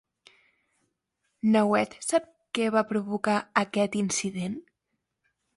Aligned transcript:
Nauert 1.57 1.93
sap 2.07 2.25
què 2.59 2.71
va 2.79 2.85
provocar 2.95 3.39
aquest 3.65 4.03
incident? 4.03 4.61